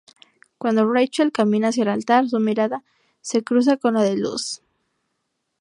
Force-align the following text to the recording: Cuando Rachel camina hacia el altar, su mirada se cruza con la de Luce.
Cuando 0.57 0.91
Rachel 0.91 1.31
camina 1.31 1.67
hacia 1.67 1.83
el 1.83 1.89
altar, 1.89 2.27
su 2.27 2.39
mirada 2.39 2.83
se 3.21 3.43
cruza 3.43 3.77
con 3.77 3.93
la 3.93 4.01
de 4.01 4.17
Luce. 4.17 4.61